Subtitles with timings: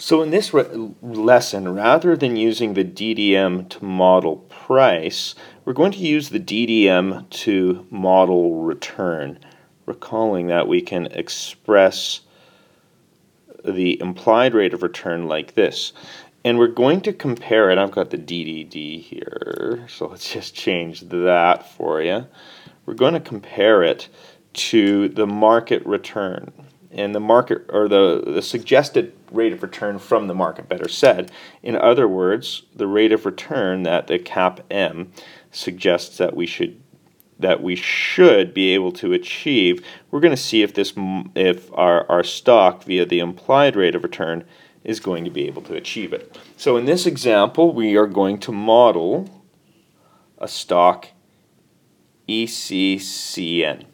[0.00, 5.98] So in this lesson, rather than using the DDM to model price, we're going to
[5.98, 9.40] use the DDM to model return,
[9.86, 12.20] recalling that we can express
[13.64, 15.92] the implied rate of return like this.
[16.44, 17.76] And we're going to compare it.
[17.76, 22.24] I've got the DDD here, so let's just change that for you.
[22.86, 24.08] We're going to compare it
[24.52, 26.52] to the market return
[26.90, 31.30] and the market or the, the suggested rate of return from the market, better said.
[31.62, 35.08] In other words, the rate of return that the CAPM
[35.50, 36.80] suggests that we should
[37.40, 39.84] that we should be able to achieve.
[40.10, 40.92] We're going to see if this
[41.34, 44.44] if our, our stock via the implied rate of return
[44.82, 46.38] is going to be able to achieve it.
[46.56, 49.44] So in this example, we are going to model
[50.38, 51.08] a stock
[52.28, 53.84] ECCN.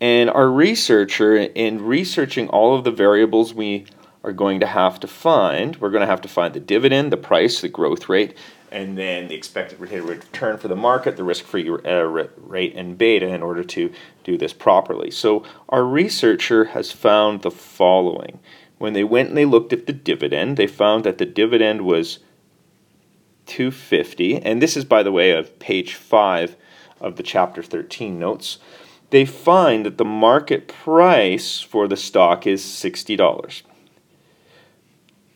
[0.00, 3.86] And our researcher, in researching all of the variables we
[4.24, 7.18] are going to have to find, we're going to have to find the dividend, the
[7.18, 8.34] price, the growth rate,
[8.72, 13.42] and then the expected return for the market, the risk-free uh, rate, and beta in
[13.42, 13.92] order to
[14.24, 15.10] do this properly.
[15.10, 18.38] So our researcher has found the following.
[18.78, 22.20] When they went and they looked at the dividend, they found that the dividend was
[23.46, 26.56] 250, and this is, by the way, of page 5
[27.00, 28.58] of the chapter 13 notes
[29.10, 33.62] they find that the market price for the stock is $60.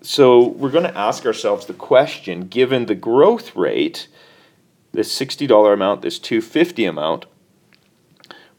[0.00, 4.06] So we're going to ask ourselves the question given the growth rate,
[4.92, 7.26] this $60 amount, this 250 amount,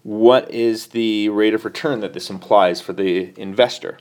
[0.04, 3.98] what is the rate of return that this implies for the investor?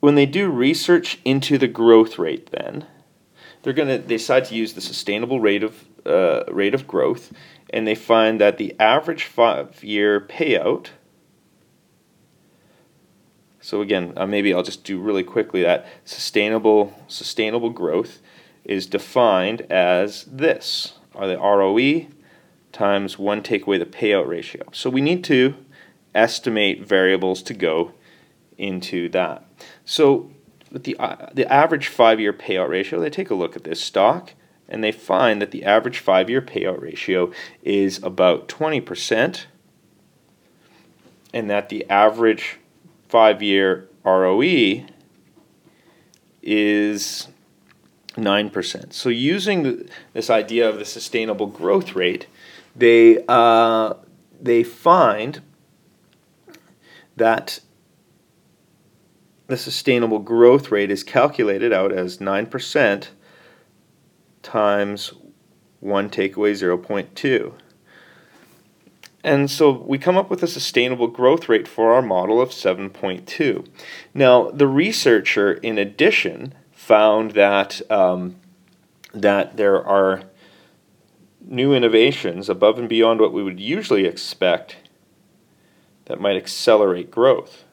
[0.00, 2.86] When they do research into the growth rate, then
[3.62, 7.32] they're going to decide to use the sustainable rate of uh, rate of growth,
[7.70, 10.88] and they find that the average five-year payout.
[13.60, 18.20] So again, uh, maybe I'll just do really quickly that sustainable sustainable growth
[18.64, 22.06] is defined as this: are the ROE
[22.72, 24.62] times one take away the payout ratio.
[24.72, 25.54] So we need to
[26.14, 27.92] estimate variables to go
[28.56, 29.44] into that.
[29.84, 30.30] So
[30.70, 34.32] with the uh, the average five-year payout ratio, they take a look at this stock
[34.68, 39.44] and they find that the average five year payout ratio is about 20%,
[41.32, 42.58] and that the average
[43.08, 44.84] five year ROE
[46.42, 47.28] is
[48.16, 48.92] 9%.
[48.92, 52.26] So, using this idea of the sustainable growth rate,
[52.74, 53.94] they, uh,
[54.40, 55.40] they find
[57.16, 57.60] that
[59.46, 63.08] the sustainable growth rate is calculated out as 9%
[64.42, 65.12] times
[65.80, 67.52] 1 take away 0.2.
[69.24, 73.66] And so we come up with a sustainable growth rate for our model of 7.2.
[74.14, 78.36] Now, the researcher, in addition, found that, um,
[79.12, 80.22] that there are
[81.40, 84.76] new innovations above and beyond what we would usually expect
[86.04, 87.64] that might accelerate growth.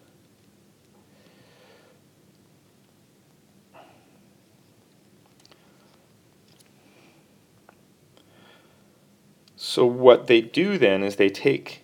[9.75, 11.83] So what they do then is they take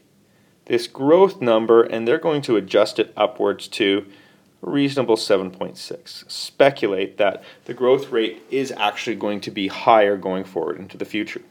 [0.68, 4.06] this growth number and they're going to adjust it upwards to
[4.64, 6.32] a reasonable 7.6.
[6.32, 11.04] Speculate that the growth rate is actually going to be higher going forward into the
[11.04, 11.42] future.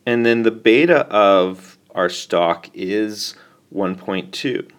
[0.05, 3.35] And then the beta of our stock is
[3.73, 4.69] 1.2.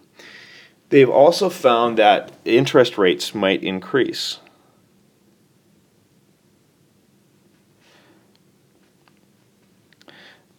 [0.90, 4.38] They've also found that interest rates might increase.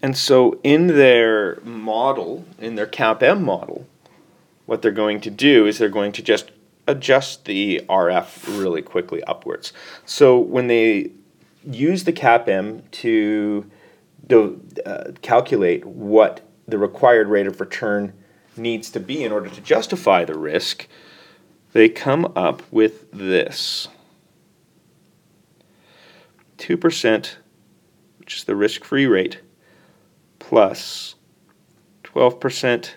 [0.05, 3.87] And so in their model, in their CAPM model,
[4.67, 6.51] what they're going to do is they're going to just
[6.85, 9.73] adjust the RF really quickly upwards.
[10.05, 11.09] So when they
[11.65, 13.67] use the CAPM to
[14.27, 18.13] do, uh, calculate what the required rate of return
[18.55, 20.87] needs to be in order to justify the risk,
[21.73, 23.87] they come up with this
[26.59, 27.35] 2%,
[28.19, 29.39] which is the risk free rate,
[30.47, 31.15] plus
[32.03, 32.91] 12%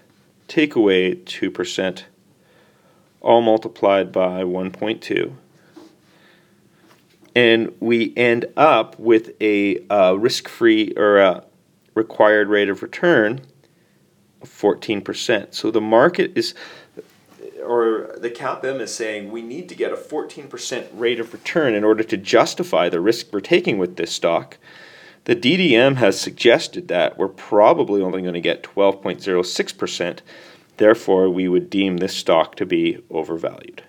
[0.48, 2.02] take away 2%,
[3.22, 5.32] all multiplied by 1.2.
[7.34, 11.44] And we end up with a uh, risk free or a
[11.94, 13.40] required rate of return
[14.42, 15.54] of 14%.
[15.54, 16.52] So the market is,
[17.64, 21.82] or the CAPM is saying we need to get a 14% rate of return in
[21.82, 24.58] order to justify the risk we're taking with this stock.
[25.28, 30.20] The DDM has suggested that we're probably only going to get 12.06%.
[30.78, 33.82] Therefore, we would deem this stock to be overvalued.